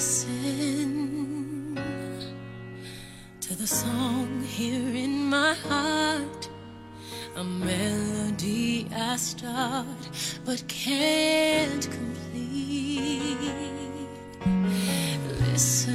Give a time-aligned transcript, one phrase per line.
[0.00, 1.76] listen
[3.40, 6.48] to the song here in my heart,
[7.36, 9.86] a melody I start
[10.44, 13.36] but can't complete.
[15.52, 15.94] Listen.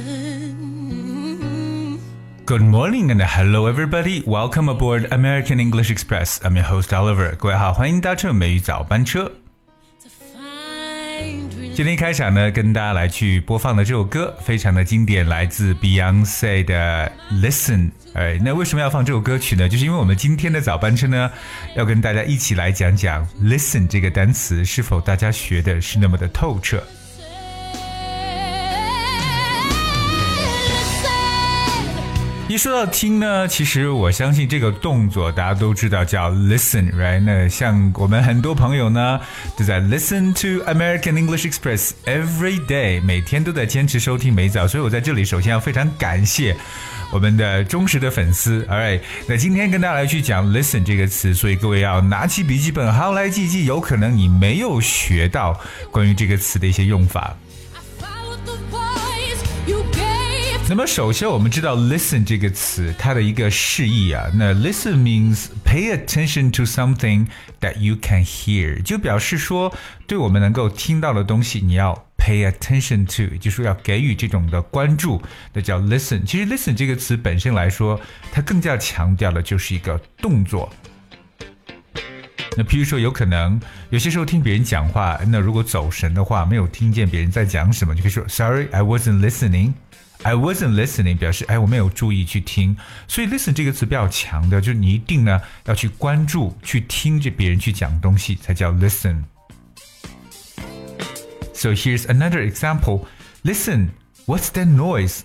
[2.44, 4.22] Good morning and hello everybody.
[4.26, 6.40] Welcome aboard American English Express.
[6.44, 7.34] I'm your host Oliver.
[7.36, 9.32] 各位好，欢迎搭乘美语早班车。
[11.77, 17.77] 今天开场呢，跟大家来去播放的这首歌非常的经典，来自 Beyonce 的《Listen》。
[18.15, 19.69] 哎，那为什么要放这首歌曲呢？
[19.69, 21.29] 就是因为我们今天的早班车呢，
[21.75, 26.81] 要跟大家一起来讲讲 “listen” 这个单词是否大家学的是那么的透彻。
[32.49, 37.19] 一说到听呢，其实我相信这个动作大家都知道叫 listen，right？
[37.19, 39.19] 那像我们很多朋友呢，
[39.57, 46.55] 都在 listen to American English Express every day，每天都在坚持收听美早，所以我在这里首先要非常感谢
[47.11, 48.65] 我们的忠实的粉丝。
[48.69, 49.01] ，all right？
[49.27, 55.59] 那今天跟大家来去讲 listen 这个词，所以各位要拿起笔记本好来记记，有可能你没有学到
[55.91, 57.35] 关于这个词的一些用法。
[60.69, 67.25] 那么首先我们知道 listen 这个词它的一个释义啊，那 listen means pay attention to something
[67.61, 69.73] that you can hear，就表示说
[70.05, 75.21] 对我们能够听到的东西你要 pay attention to，就是说要给予这种的关注，
[75.53, 76.25] 那叫 listen。
[76.25, 77.97] 其实 listen 这个词本身来说，
[78.33, 80.69] 它更加强调的就是一个动作。
[82.57, 83.57] 那譬如说，有可能
[83.89, 89.73] 有些时候听别人讲话，那如果走神的话，没有听见别人在讲什么，就可以说 Sorry, I wasn't listening.
[90.24, 92.76] I wasn't listening，表示哎我没有注意去听。
[93.08, 103.06] 所以 listen 这个词比较强的，就是你一定呢要去关注、去听着别人去讲东西，才叫 listen。So here's another example.
[103.44, 103.90] Listen,
[104.26, 105.20] what's that noise?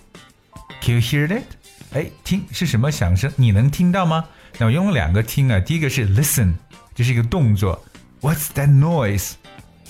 [0.80, 1.44] Can you hear it?
[1.92, 3.32] 哎，听是什么响声？
[3.36, 4.24] 你能听到吗？
[4.58, 6.54] 那我用了两个听啊，第一个是 listen，
[6.94, 7.84] 这是一个动作。
[8.20, 9.34] What's that noise?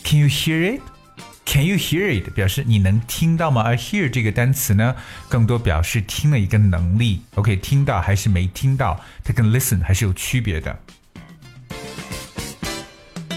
[0.04, 0.82] Can you hear it?
[1.53, 2.33] Can you hear it?
[2.33, 3.61] 表示你能听到吗？
[3.61, 4.95] 而 hear 这个单词呢，
[5.29, 7.21] 更多表示听了一个能力。
[7.35, 10.75] OK，听到还是没听到，它跟 listen 还是有区别的。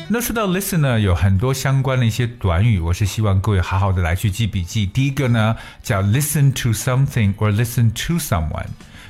[0.08, 4.86] 那说到 listen 呢，有很多相关的一些短语，我是希望各位好好的来去记笔记。
[4.86, 8.68] 第一个呢叫 listen to something or listen to someone。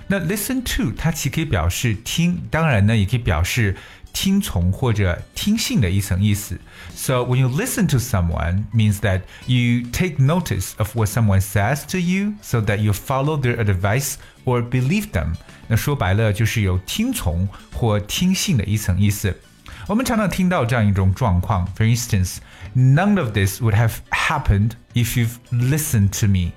[0.09, 3.77] 那 listen to 它其实可以表示听，当然呢也可以表示
[4.16, 6.59] 听从或者听信的一层意思。
[6.94, 11.98] So when you listen to someone means that you take notice of what someone says to
[11.98, 14.16] you, so that you follow their advice
[14.46, 15.36] or believe them。
[15.68, 19.36] 那说白了就是有听从或听信的一层意思。
[19.88, 22.38] 我们常常听到这样一种状况，For instance,
[22.76, 26.52] none of this would have happened if you've listened to me.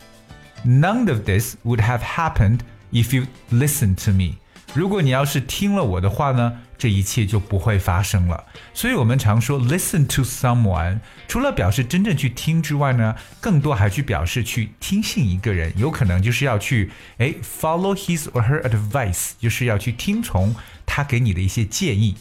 [0.64, 2.60] None of this would have happened
[2.92, 4.38] if you listened to me.
[4.73, 8.45] 如果你要是听了我的话呢，这一切就不会发生了。
[8.73, 20.55] 所以我们常说 listen to someone，除了表示真正去听之外呢，更多还去表示去听信一个人，有可能就是要去哎 follow his or her advice，就是要去听从
[20.85, 22.15] 他给你的一些建议。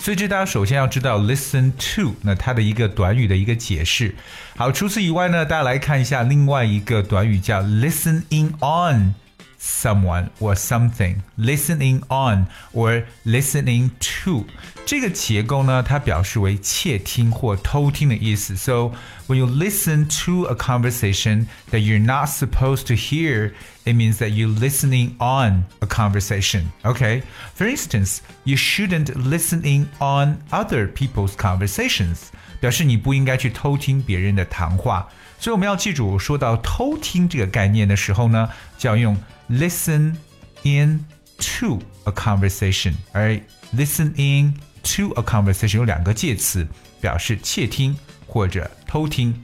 [0.00, 4.14] 所以这大家首先要知道 listen to，那它的一个短语的一个解释。
[4.56, 9.14] 好，除此以外呢，大家来看一下另外一个短语叫 listening on
[9.59, 14.45] someone or something。listening on or listening to
[14.85, 18.55] 这个结构呢，它表示为窃听或偷听的意思。
[18.57, 18.91] So
[19.27, 23.53] when you listen to a conversation that you're not supposed to hear,
[23.85, 26.65] it means that you're listening on a conversation.
[26.83, 27.23] Okay?
[27.55, 32.29] For instance, you shouldn't listen in on other people's conversations.
[32.59, 35.07] 表示你不应该去偷听别人的谈话。
[35.39, 39.17] 所以我们要记住，说到偷听这个概念的时候呢，就要用
[39.49, 40.15] listen
[40.63, 41.05] in
[41.37, 42.93] to a conversation。
[43.11, 43.37] 而
[43.75, 46.65] listen in to a conversation 有两个介词，
[47.01, 49.43] 表示窃听或者偷听。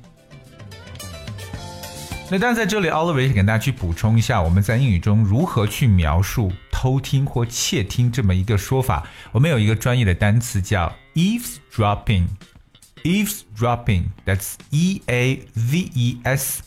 [2.33, 9.07] 那当然，在这里，Oliver 也给大家去补充一下，我们在英语中如何去描述偷听或窃听这么一个说法。
[9.31, 14.03] 我们有一个专业的单词叫 eavesdropping。eavesdropping.
[14.25, 16.61] That's E A V E S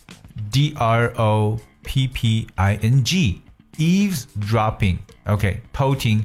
[0.50, 3.42] D R O P P I N G.
[3.76, 4.98] Eavesdropping.
[5.26, 6.24] Okay, 偷听.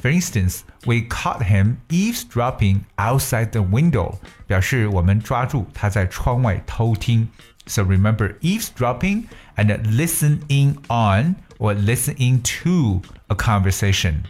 [0.00, 4.18] For instance, we caught him eavesdropping outside the window.
[4.46, 7.28] 表示我们抓住他在窗外偷听。
[7.66, 9.24] So remember eavesdropping
[9.56, 14.22] and listen in on or listen into a conversation.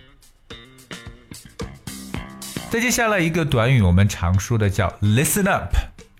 [2.70, 5.74] 再接下来一个短语，我们常说的叫 listen up。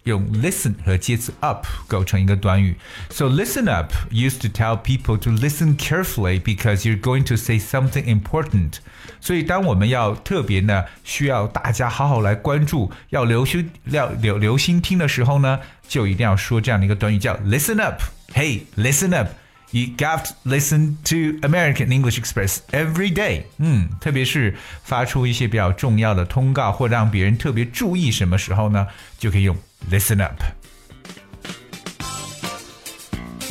[0.04, 2.76] 用 listen 和介词 up 构成一个短语。
[3.10, 8.04] So listen up used to tell people to listen carefully because you're going to say something
[8.04, 8.78] important.
[9.20, 19.28] 所以当我们要特别呢，需要大家好好来关注，要留心要留留心听的时候呢，就一定要说这样的一个短语叫 listen up。Hey, listen up.
[19.70, 23.42] You got to listen to American English Express every day。
[23.58, 28.86] 嗯，特别是发出一些比较重要的通告或让别人特别注意什么时候呢，
[29.18, 29.54] 就可以用
[29.90, 30.40] listen up。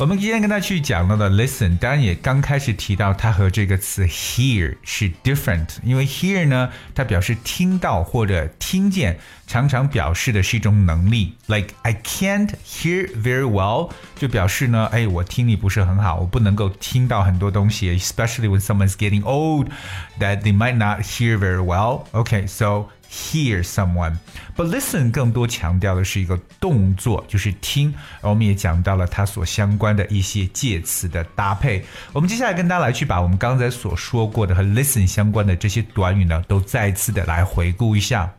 [0.00, 9.18] 我们今天跟他去讲到的 listen，当然也刚开始提到它和这个词 hear 是 different，因为 hear 呢，它表示听到或者听见，
[9.48, 11.34] 常常表示的是一种能力。
[11.48, 22.04] Like I can't hear very well，就表示呢，哎，我听力不是很好，我不能够听到很多东西，especially when someone's getting old，that they might not hear very well.
[22.12, 24.15] Okay, so hear someone.
[24.55, 27.93] But listen 更多强调的是一个动作，就是听。
[28.21, 31.85] 而我们也讲到了它所相关的一些介词的搭配。
[32.11, 38.33] 我们接下来跟大家来去把我们刚才所说过的和 listen 相关的这些短语呢，都再次的来回顾一下。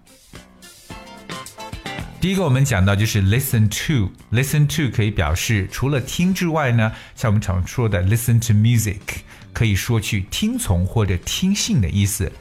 [2.20, 8.98] 第一个我们讲到就是 listen to，listen to 可以表示除了听之外呢，像我们常说的 listen to music，
[9.52, 12.32] 可以说去听从或者听信的意思。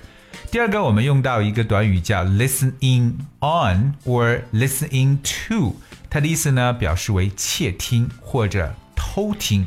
[0.53, 5.17] 第二个，我们用到一个短语叫 listening on or listening
[5.49, 5.75] to，
[6.11, 9.65] 它的意思呢表示为窃听或者偷听。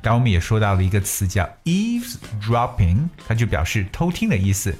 [0.00, 4.72] 当我们也说到了一个词叫 eavesdropping，它就表示偷听的意思。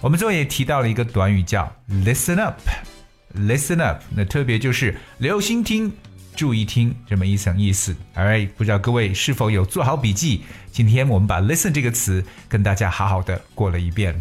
[0.00, 5.92] 我们最后也提到了一个短语叫 listen up，listen up，那特别就是留心听、
[6.34, 7.94] 注意听这么一层意思。
[8.16, 10.44] All right，不知道各位是否有做好笔记？
[10.72, 14.18] 今天我们把 listen 这个词跟大家好好的过了一遍。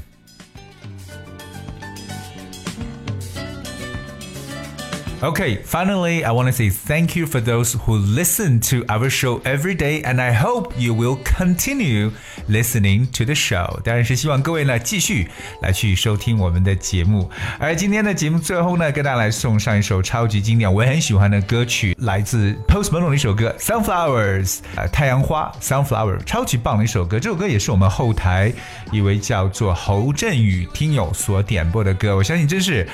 [5.23, 9.39] Okay, finally, I want to say thank you for those who listen to our show
[9.45, 12.11] every day, and I hope you will continue
[12.49, 13.79] listening to the show.
[13.85, 15.29] 当然是希望各位呢继续
[15.61, 17.31] 来去收听我们的节目。
[17.57, 27.17] 而今天的节目最后呢，跟大家来送上一首超级经典，我也很喜欢的歌曲，来自 Post Malone 的一首歌《Sunflowers》呃，太阳花 Sunflower，超级棒的一首歌。
[27.17, 28.51] 这首歌也是我们后台
[28.91, 32.13] 一位叫做侯振宇听友所点播的歌。
[32.13, 32.85] 我相信真是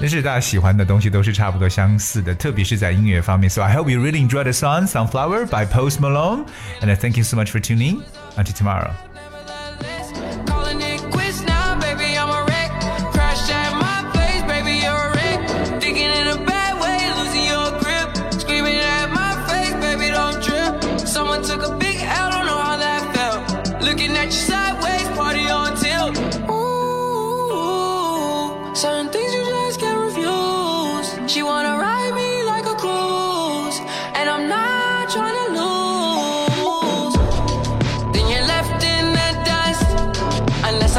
[0.00, 1.68] 真是大家喜欢的东西都是差不多。
[1.73, 3.49] 相似的，特别是在音乐方面。
[3.49, 6.45] So I hope you really enjoy the song "Sunflower" by Post Malone,
[6.81, 8.01] and I thank you so much for tuning.
[8.35, 8.91] Until tomorrow.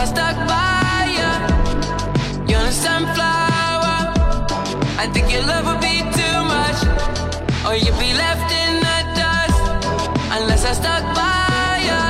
[0.05, 1.31] Stuck by you.
[2.47, 3.95] You're a sunflower.
[5.03, 6.79] I think your love would be too much,
[7.65, 9.61] or you'd be left in the dust
[10.37, 12.01] unless I stuck by you.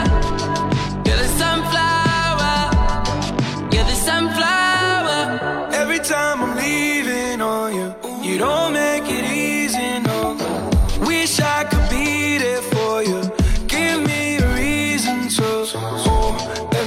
[1.05, 2.55] You're the sunflower.
[3.73, 5.19] You're the sunflower.
[5.73, 10.35] Every time I'm leaving on you, you don't make it easy, no.
[11.07, 13.21] Wish I could be there for you.
[13.67, 16.04] Give me a reason to.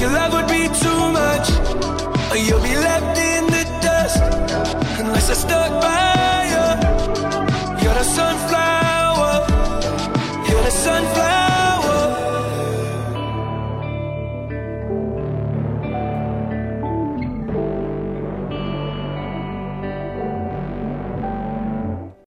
[0.00, 1.50] your love would be too much,
[2.30, 4.22] or you'll be left in the dust.
[5.00, 5.97] Unless I stuck by